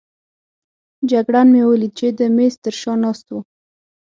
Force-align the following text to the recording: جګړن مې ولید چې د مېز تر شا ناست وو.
جګړن 1.11 1.47
مې 1.53 1.61
ولید 1.69 1.93
چې 1.99 2.07
د 2.19 2.19
مېز 2.35 2.53
تر 2.63 2.73
شا 2.81 2.93
ناست 3.03 3.27
وو. 3.29 3.39